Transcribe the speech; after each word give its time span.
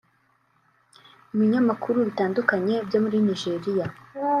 Ibinyamakuru 1.33 1.97
bitandukanye 2.07 2.75
byo 2.87 2.99
muri 3.03 3.17
Nigeria 3.27 3.85